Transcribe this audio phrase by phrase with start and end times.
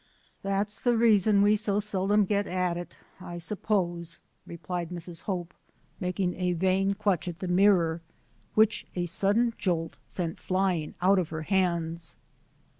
[0.41, 5.21] "That's the reason we so seldom get at it, I suppose," replied Mrs.
[5.25, 5.53] Hope,
[5.99, 8.01] making a vain clutch at the mirror,
[8.55, 12.15] which a sudden jolt sent fly ing out of her hands.